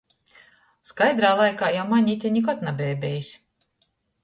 Skaidrā 0.91 1.33
laikā 1.41 1.69
jau 1.77 1.85
mane 1.93 2.13
ite 2.15 2.33
nikod 2.39 2.67
nabeja 2.71 2.99
bejs. 3.07 3.33